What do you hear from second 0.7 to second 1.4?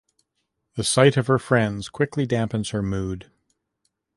The sight of her